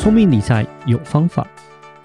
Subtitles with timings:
[0.00, 1.46] 聪明理财有方法，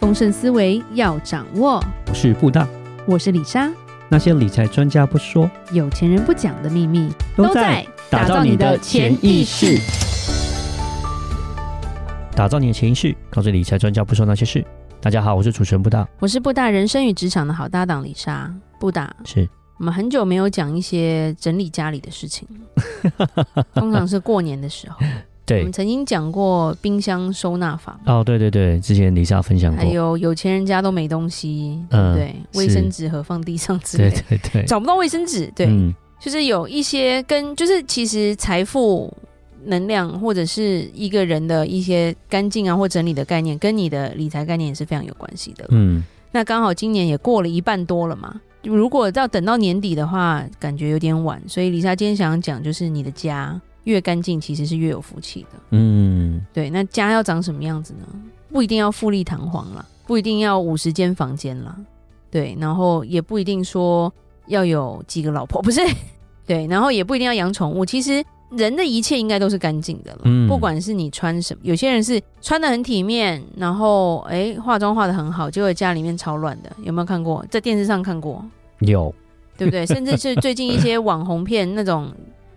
[0.01, 1.81] 丰盛思维要掌握。
[2.09, 2.67] 我是布大，
[3.05, 3.71] 我是李莎。
[4.09, 9.79] 那些理财专家不说，有钱人不讲的秘密，都在打造你的潜意识。
[12.35, 14.61] 打造你的潜意识，告诉理财专家不说那些事。
[14.99, 18.53] 大家好，我是主持人布大，我是布大人生与职场的好搭档李莎。
[18.77, 22.45] 布大是我们很久没有讲一些整理家里的事情，
[23.73, 24.97] 通常是过年的时候。
[25.45, 39.15] 对，我们曾经讲过冰箱收纳法哦，对对对，之前李莎分享过，还有有钱人家都没东西，嗯、对，卫生纸盒放地上之类的，对对对，找不到卫生纸，对、嗯，就是有一些跟就是其实财富
[39.65, 45.65] 能量或者是一个人的一些干净啊或整理的概念，跟你的理财概念也是非常有关系的。
[45.69, 53.61] 嗯，那刚好今年也过了一半多了嘛，如果要等到年底的话，感觉有点晚，所以李莎今天想讲就是你的家。
[53.85, 55.59] 越干净其实是越有福气的。
[55.71, 56.69] 嗯，对。
[56.69, 58.07] 那家要长什么样子呢？
[58.51, 61.75] 不一定要富丽堂皇啦，不一定要五十间房间啦，
[62.29, 62.55] 对。
[62.59, 64.11] 然后也不一定说
[64.47, 65.81] 要有几个老婆，不是？
[66.45, 66.67] 对。
[66.67, 67.85] 然后也不一定要养宠物。
[67.85, 70.21] 其实人的一切应该都是干净的了。
[70.23, 70.47] 嗯。
[70.47, 76.71] 不管是你穿什么，有些人是穿的很体面，然后哎化妆化的很好，结果家里面超乱的。
[76.83, 77.45] 有没有看过？
[77.51, 78.43] 在电视上看过？
[78.79, 79.13] 有，
[79.57, 79.85] 对不对？
[79.85, 82.11] 甚至是最近一些网红片那种。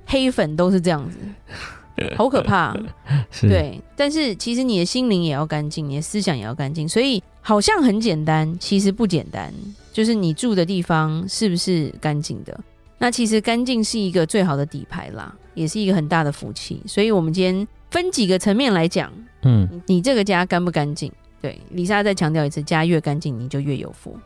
[0.09, 1.19] 黑粉都是这样子，
[2.17, 2.77] 好可怕。
[3.43, 6.89] 对，但是其实你的心灵也要干净，你的思想也要干净。
[6.89, 9.53] 所以好像很简单，其实不简单。
[9.93, 12.59] 就是你住的地方是不是干净的？
[12.99, 16.81] 那其实干净是一个最好的底牌啦，也是一个很大的福气。
[16.87, 21.13] 所以我们今天分几个层面来讲，嗯，你这个家干不干净？
[21.41, 24.17] 对，李莎再强调一次，家越干净，你就越有福。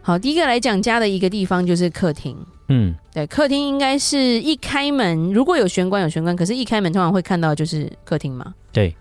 [0.00, 2.36] 好，第一个来讲家的一个地方就是客厅。
[2.68, 8.54] 嗯，对，客厅应该是一开门，如果有玄关有玄关，可是一开门通常会看到就是客厅嘛。
[8.72, 8.94] 对，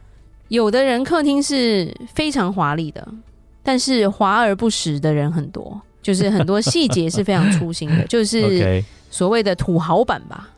[0.49, 3.07] 有的人客厅是非常华丽的，
[3.63, 10.49] 但是华而不实的人很多，就是很多细节是非常粗心的， 就是所谓的土豪版吧。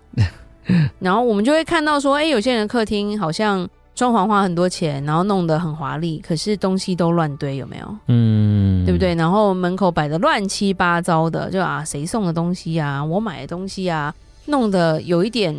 [0.99, 3.69] 然后我们就会看到说，哎，有些人客厅好像。
[3.95, 7.95] 装潢花很多钱，然后弄得很华丽，可是东西都乱堆，有没有？
[8.07, 9.15] 嗯，对不对？
[9.15, 14.13] 然后门口摆的乱七八糟的，就啊，谁送的东西啊，我买的东西啊，
[14.47, 15.55] 弄得有一点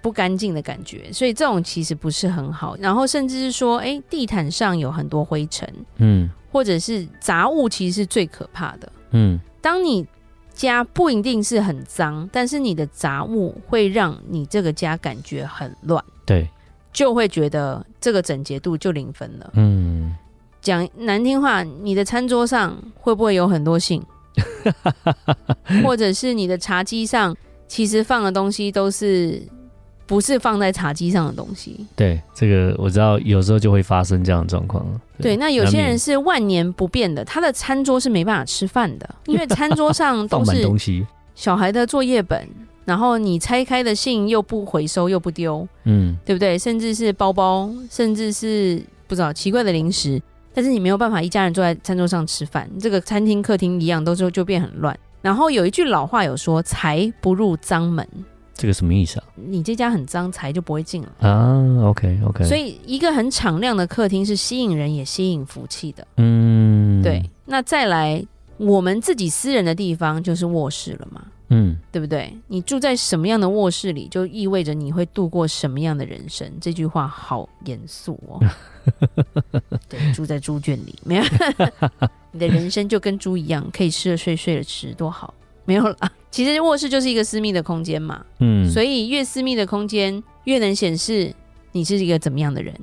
[0.00, 2.76] 不干净的感觉，所以这种其实不是很好。
[2.78, 8.92] 然后甚至是说，哎，地毯上有很多灰尘，嗯，或者是杂物，其实是最可怕的。
[9.10, 10.06] 嗯，当你
[10.54, 16.02] 家不一定是很脏，但是你的杂物会让你这个家感觉很乱。
[16.24, 16.48] 对。
[16.92, 19.50] 就会觉得这个整洁度就零分了。
[19.54, 20.14] 嗯，
[20.60, 24.02] 讲难听话，你的餐桌上会不会有很多信？
[25.84, 27.36] 或者是你的茶几上，
[27.66, 29.42] 其实放的东西都是
[30.06, 31.86] 不是放在茶几上的东西？
[31.96, 34.84] 对，这个我知道，有时候就会发生这样的状况。
[35.20, 42.48] 对，那有些人是万年不变的，他的餐桌是没办法吃饭的，因为餐桌上都是 东西，小孩的作业本。
[42.84, 46.58] 然后你拆开的信又不回收又不丢，嗯，对不对？
[46.58, 50.20] 甚至是包包，甚至是不知道奇怪的零食，
[50.52, 54.98] 但是你没有办法一家人坐在餐桌上吃饭，这个餐厅客厅一样，都就就变很乱。
[55.22, 58.06] 然后有一句老话有说：“财不入脏门。”
[58.54, 59.24] 这个什么意思啊？
[59.36, 61.62] 你这家很脏，财就不会进了啊。
[61.84, 62.44] OK OK。
[62.44, 66.06] 所以一个很敞亮的客厅是吸引人也吸引福气的。
[66.16, 67.22] 嗯，对。
[67.46, 68.22] 那再来，
[68.58, 71.22] 我们自己私人的地方就是卧室了嘛。
[71.50, 72.32] 嗯，对不对？
[72.46, 76.50] 你住在什么样的卧室里，就意味着你会度过什么样的人生。
[76.60, 78.40] 这句话好严肃哦。
[79.88, 81.24] 对，住在猪圈里，没有
[82.32, 85.34] 你的人生就跟猪一样，可以吃了睡，睡了吃，多好。
[85.64, 88.24] 没有啦，其实卧室就是一个私密的空间嘛。
[88.38, 91.34] 嗯，所以越私密的空间，越能显示
[91.72, 92.74] 你是一个怎么样的人。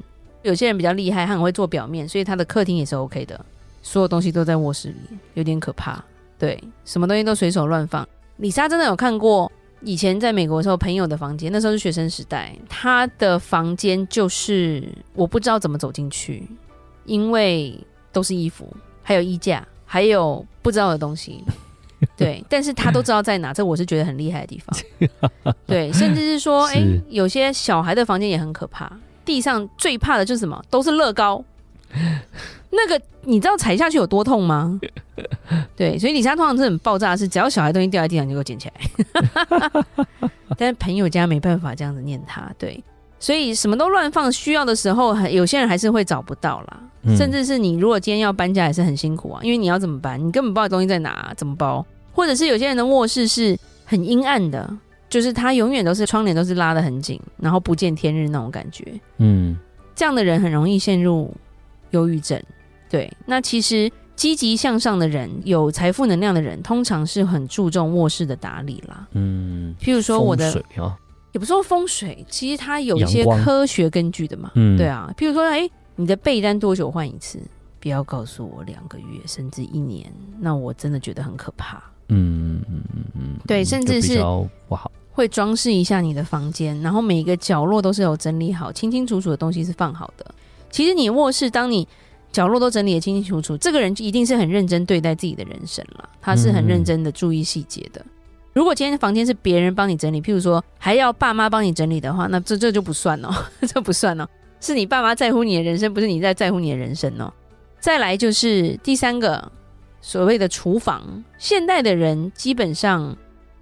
[0.43, 3.45] 有些人比较厉害，他很会做表面，所以他的客厅也是 OK 的。
[3.81, 6.03] 所有东西都在卧室里，有点可怕。
[6.37, 8.07] 对，什么东西都随手乱放。
[8.37, 16.47] 里莎真的有看过以前在美国的时候朋友的房间，那时候是学生时代，他的房间就是我不知道怎么走进去，
[17.05, 17.79] 因为
[18.11, 18.67] 都是衣服，
[19.03, 21.43] 还有衣架，还有不知道的东西，
[22.17, 28.91] 对，但是他都知道在哪，这我是觉得很厉害的地方，对，甚至是说，哎、欸，有些小孩的房间也很可怕，
[29.23, 31.43] 地上最怕的就是什么，都是乐高。
[32.69, 34.79] 那个你知道踩下去有多痛吗？
[35.75, 39.71] 对，所以李莎通常是很爆炸，是只要小孩东西掉在地上就给我捡起来。
[40.57, 42.83] 但是朋友家没办法这样子念他，对，
[43.19, 46.79] 所以什么都乱放，需要的时候有些人还是会找不到啦。
[47.03, 51.85] 嗯、甚至是你如果今天要搬家也是很辛苦啊，因为你要怎么搬，你根本不知道东西在哪，怎么包？
[52.11, 54.69] 或者是有些人的卧室是很阴暗的，
[55.09, 58.85] 就是他永远都是窗帘都是拉的很紧，然后不见天日那种感觉。
[59.19, 59.57] 嗯，
[59.95, 61.33] 这样的人很容易陷入。
[61.91, 62.41] 忧郁症。
[62.89, 69.07] 对，那其实积极向上的人，有财富能量的人，通常是很注重卧室的打理啦。
[69.11, 70.97] 嗯，譬如说我的，啊、
[71.33, 74.51] 也不说风水，其实它有一些科学根据的嘛。
[74.55, 77.39] 嗯，对啊，譬如说，哎，你的被单多久换一次？
[77.79, 81.77] 不要告诉我两个月甚至一年，那我真的觉得很可怕。
[82.09, 84.19] 嗯嗯嗯嗯，对，甚至是
[84.67, 90.25] 不好，会装饰一下你的房间，然后每一个角落都是有整理好，清清楚楚的东西是放好的。
[90.69, 91.87] 其实你卧室，当你
[92.31, 98.05] 角落都整理得清清楚楚，这个人就一定是很认真对待自己的人生了，他是很认真的注意细节的。
[98.53, 103.29] 如果今天的房间是别人帮你整理，譬如说还要爸妈帮你整理的话，那这这就不算哦，
[103.67, 104.27] 这不算哦，
[104.59, 107.31] 是你爸妈在乎你的人生，不是你在在乎你的人生哦。
[107.79, 109.51] 再来就是第三个，
[110.01, 113.15] 所谓的厨房，现代的人基本上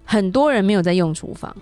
[0.04, 1.54] 很多人没有在用厨房，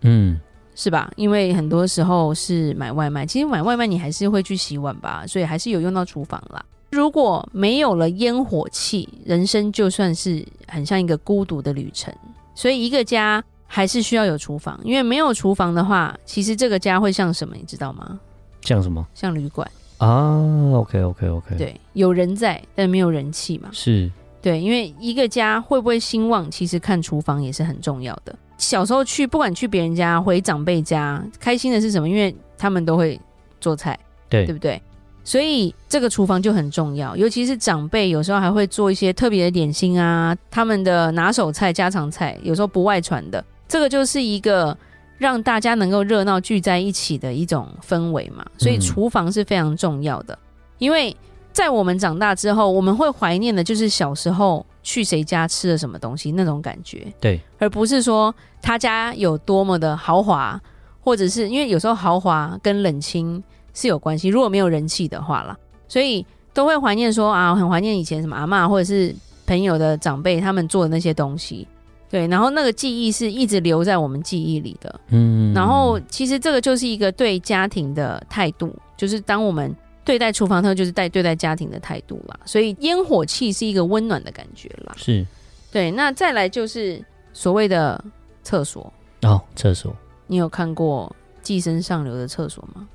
[0.00, 0.38] 嗯，
[0.74, 1.10] 是吧？
[1.16, 6.64] 因为很多时候是买外卖，其实买外卖你还是会去洗碗吧，所以还是有用到厨房啦。
[6.90, 12.12] 如果没有了烟火气，人生就算是很像一个孤独的旅程。
[12.54, 18.18] 所以一个家还是需要有厨房，因为没有厨房的话，其实这个家会像什么，你知道吗？
[18.62, 19.06] 像什么？
[19.14, 19.70] 像旅馆。
[19.98, 20.40] 啊
[20.74, 23.68] ，OK，OK，OK，对，有人在，但没有人气嘛。
[23.70, 24.10] 是，
[24.42, 28.34] 对，因为一个家会不会兴旺，其实看厨房也是很重要的。
[28.60, 32.08] 小时候去，不管去别人家，回长辈家，开心的是什么？
[32.08, 33.20] 因为他们都会
[33.60, 33.98] 做菜，
[34.28, 34.80] 对，对不对？
[35.24, 44.76] 所以这个厨房就很重要，尤其是长辈，有时候还会做一些特别的点心啊，他们的拿手菜、家常菜，有时候不外传的，这个就是一个。
[45.20, 50.38] 让大家能够热闹聚在一起的一种氛围嘛，所以厨房是非常重要的。
[50.78, 51.14] 因为
[51.52, 60.60] 在我们长大之后，我们会怀念的就是小时候去谁家吃了什么东西那种感觉，对，而不是说他家有多么的豪华，
[61.00, 63.42] 或者是因为有时候豪华跟冷清
[63.74, 64.28] 是有关系。
[64.28, 65.56] 如果没有人气的话啦，
[65.88, 69.14] 所以都会怀念说啊，很怀念以前什么阿嬷或者是
[69.46, 71.66] 朋友的长辈他们做的那些东西。
[72.08, 75.00] 对，然后那个记忆是一直留在我们记忆里的。
[75.10, 79.72] 嗯，然后其实这个就是一个对家庭的态度，就是当我们
[80.04, 82.38] 对待厨房，它就是带对待家庭的态度啦。
[82.44, 84.94] 所以烟火气是一个温暖的感觉啦。
[84.96, 85.26] 是，
[85.70, 85.90] 对。
[85.90, 87.02] 那再来就是
[87.32, 88.02] 所谓的
[88.42, 88.92] 厕所
[89.22, 89.94] 哦，厕所，
[90.26, 92.88] 你有看过《寄生上流》的厕所吗？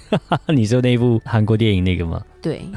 [0.48, 2.22] 你说那部韩国电影那个吗？
[2.42, 2.68] 对，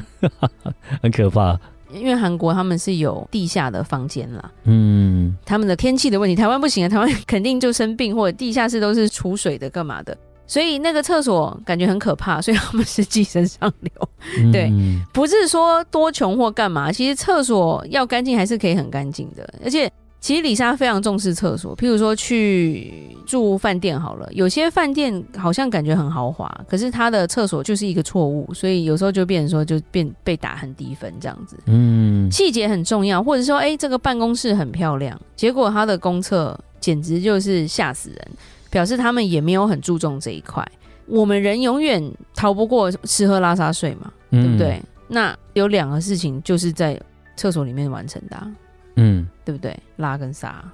[1.02, 1.58] 很可怕。
[1.92, 10.16] 因为韩国他们是有地下的房间啦，嗯，他们的天气的问题，台湾不行啊，台湾肯定就生病，或者地下室都是储水的，干嘛的？
[10.52, 14.70] 所以那个厕所感觉很可怕， 所以他们是寄生上流，嗯、对，
[15.10, 19.90] 不是说多穷或干嘛，其实厕所要干净还是可以很干净的，而且。
[20.22, 22.94] 其实李莎非常重视厕所，譬如说去
[23.26, 31.58] 住饭店好了，有些饭店好像感觉很豪华，可是他的厕所就是一个错误，所以有时候就变成说就变被打很低分这样子。
[31.66, 38.28] 嗯，细节很重要，或者说哎，这个办公室很漂亮，结果他的公厕简直就是吓死人，
[38.72, 40.66] 表示他们也没有很注重这一块。
[41.06, 42.02] 我们人永远
[42.34, 44.70] 逃不过吃喝拉撒睡嘛，对不对？
[44.70, 46.98] 嗯、那有两个事情就是在
[47.36, 48.50] 厕所里面完成的、啊。
[48.96, 49.78] 嗯，对不对？
[49.96, 50.64] 拉跟撒，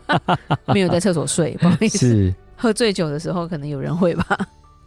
[0.72, 1.98] 没有在厕所睡，不好意思。
[1.98, 4.24] 是喝醉酒的时候，可能有人会吧。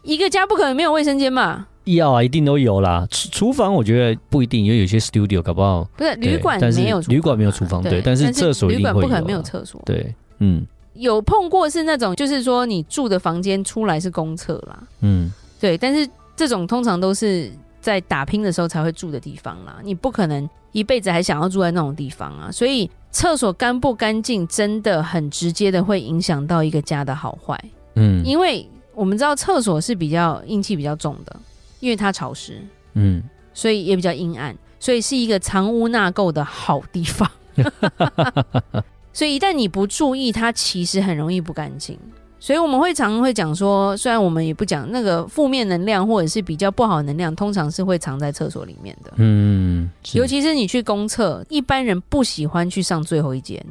[0.02, 1.68] 一个家不可能没有卫生间吧？
[1.84, 3.06] 要啊，一定都有啦。
[3.10, 8.00] 厨厨房我觉得不一定，因为有些 studio 搞不好不是旅馆没有，旅馆没有厨房，对。
[8.00, 10.14] 但是厕所旅馆不可能没有厕所，对。
[10.38, 10.66] 嗯，
[11.00, 14.78] 有碰过是那种，就是说你住的房间出来是公厕啦。
[15.00, 15.76] 嗯，对。
[15.76, 20.48] 但是这种通常都是在打拼的时候才会住的地方啦，你不可能。
[20.72, 27.60] 一辈子还想要住在那种地方啊，所以厕所干不干净真的很直接的会影响到一个家的好坏。
[27.96, 28.64] 嗯，因为
[28.94, 31.34] 我们知道厕所是比较阴气比较重的，
[31.80, 32.62] 因为它潮湿，
[32.94, 33.20] 嗯，
[33.52, 37.28] 所以也比较阴暗，所以是一个藏污纳垢的好地方。
[39.12, 41.98] 所以一旦你不注意，它其实很容易不干净。
[42.42, 49.12] 所以我们会常常会讲说，虽然我们也不讲那个负面能量或者是比较不好的能量，通常是会藏在厕所里面的。
[49.16, 53.62] 嗯，尤其是你去公厕，一般人不喜欢去上最后一间。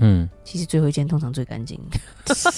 [0.00, 1.80] 嗯，其实最后一间通常最干净，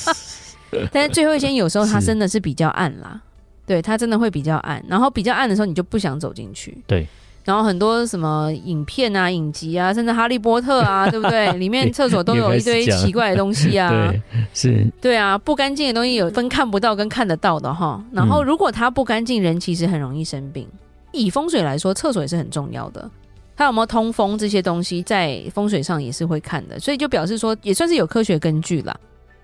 [0.91, 3.21] 但是最后一间有时候它真的是比较暗啦。
[3.65, 6.77] 对，它真的会比较暗，然后比较暗的时候你就不想走进去。
[6.89, 7.07] 对。
[7.51, 11.53] 然后很多什么影片啊、影集啊，甚至《哈利波特》啊， 对不对？
[11.55, 13.91] 里面厕所都有一堆奇怪的东西啊。
[13.91, 14.23] 对，
[14.55, 14.87] 是。
[15.01, 18.01] 对啊，不干净的东西有分看不到跟看得到的哈。
[18.13, 20.65] 然后如果它不干净，人其实很容易生病。
[21.11, 23.11] 以风水来说，厕所也是很重要的。
[23.57, 26.79] 它有没有通风这些东西，在风水上也是会看的。
[26.79, 28.97] 所以就表示说，也算是有科学根据啦。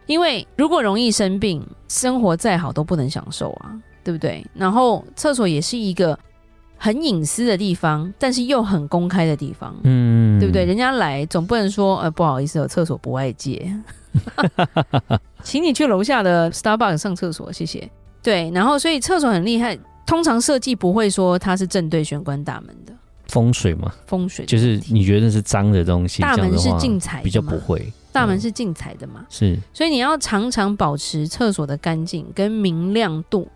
[0.06, 4.46] 因为如果容易生病，生活再好都不能享受啊，对不对？
[4.54, 6.16] 然后厕所也是一个。
[6.76, 10.64] 很隐私的地方，但是又很公开的地方，嗯，对不对？
[10.64, 13.74] 人家来总不能说，呃，不好意思，厕所不外借，
[15.42, 17.88] 请你去楼下的 Starbucks 上厕所，谢谢。
[18.22, 22.92] 对，然后所以厕所很厉害，通常设计不会说它是正对玄关大门的。
[23.28, 27.92] 风水嘛，风水就是你觉得是脏的东西，大门是进财，比较不会。
[28.12, 33.46] 大门是进财的嘛，嗯，是，所以你要常常保持厕所的干净跟明亮度。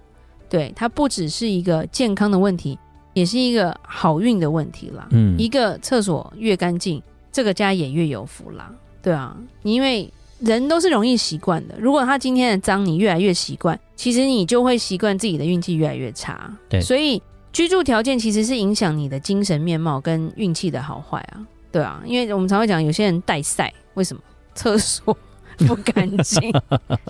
[0.48, 2.76] 对，它不只是一个健康的问题，
[3.12, 5.06] 也是一个好运的问题啦。
[5.10, 7.02] 嗯，一个厕所越干净，
[7.32, 8.70] 这个家也越有福啦。
[9.02, 11.74] 对啊，因为人都是容易习惯的。
[11.78, 16.50] 如果他今天的脏你越来越习惯，其实你就会习惯自己的运气越来越差。
[16.68, 21.46] 对，所以居住条件其实是影响你的精神面貌跟运气的好坏啊。
[21.72, 24.22] 对啊，因为我们常会讲有些人带赛，为什么？
[24.52, 25.16] 厕所
[25.58, 26.52] 不干净，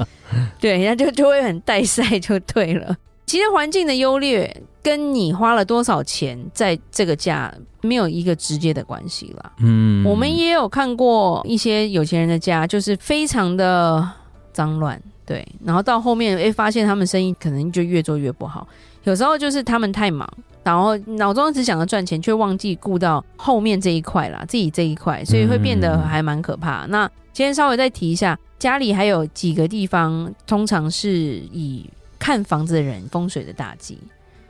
[0.61, 2.95] 对，人家就就会很带赛就对了。
[3.31, 9.53] 其实环境的优劣跟你花了多少钱在这个家没有一个直接的关系啦。
[9.59, 14.05] 嗯，我们也有看过一些有钱人的家，就是非常的
[14.53, 18.67] 脏乱，对，然后到后面哎发现他们生意可能就越做越不好。
[19.05, 20.29] 有时候就是他们太忙，
[20.65, 26.85] 然后脑中只想着赚钱，却忘记顾到后面这一块啦，自己这一块，所以会变得还蛮可怕。
[26.87, 31.09] 那今天稍微再提一下，家里还有几个地方，通常是
[31.53, 31.89] 以。
[32.21, 33.99] 看房子的人风水的大忌，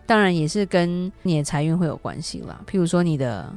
[0.05, 2.61] 当然也是跟你的财运会有关系啦。
[2.69, 3.51] 譬如说，你的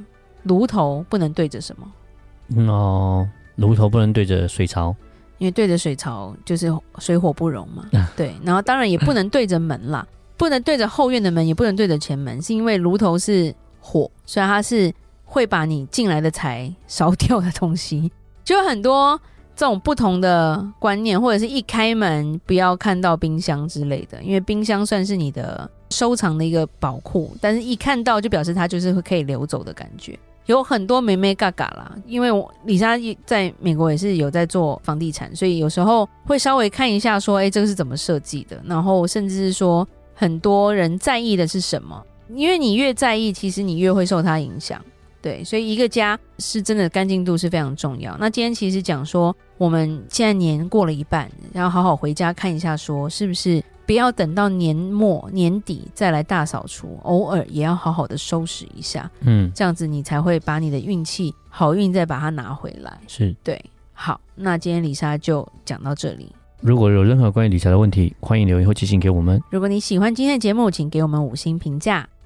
[0.43, 2.71] 炉头不能对着什么？
[2.71, 4.95] 哦，炉头不能对着水槽，
[5.39, 7.89] 因为对着水槽就是水火不容嘛。
[8.15, 14.93] 对，然后当然也不能对着门啦，不能对着后院的门，也不能对着前门，是因为炉头是火，所以它是
[15.25, 18.11] 会把你进来的财烧掉的东西，
[18.43, 19.19] 就有很多。
[19.55, 30.17] 这种不同的观念，或者是一开门不要看到冰箱之类的，因为冰箱算是你的收藏的一个宝库，但是一看到就表示它就是会可以流走的感觉。
[30.47, 44.81] 有很多眉眉角角啦，因为我李莎在美国也是有在做房地产，所以有时候会稍微看一下说，哎，这个是怎么设计的，然后甚至是说很多人在意的是什么，因为你越在意，其实你越会受它影响。
[45.23, 48.15] 对，所以一个家是真的干净度是非常重要。
[48.19, 62.99] 那今天其实讲说，我们现在年过了一半，然后好好回家看一下，说是不是不要等到年末年底再来大扫除，偶尔也要好好的收拾一下，嗯，这样子你才会把你的运气好运再把它拿回来。
[63.07, 63.63] 是对，
[63.93, 66.29] 好，那今天李莎就讲到这里。
[66.59, 69.41] 如果有任何关于理财的问题，欢迎留言或寄信给我们。
[69.49, 72.07] 如果你喜欢今天的节目，请给我们五星评价。